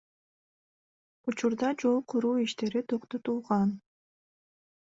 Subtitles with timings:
[1.27, 3.79] Учурда жол куруу иштери токтотулган.